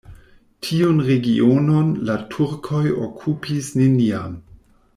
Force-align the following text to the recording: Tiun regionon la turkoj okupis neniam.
Tiun 0.67 1.01
regionon 1.09 1.91
la 2.09 2.15
turkoj 2.37 2.81
okupis 3.09 3.69
neniam. 3.83 4.35